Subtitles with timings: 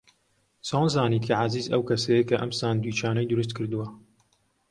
[0.67, 3.87] چۆن زانیت کە عەزیز ئەو کەسەیە کە ئەم ساندویچانەی دروست کردووە؟